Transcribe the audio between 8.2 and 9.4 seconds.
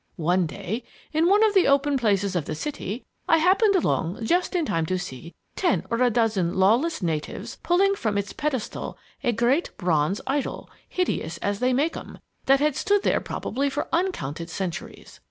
pedestal a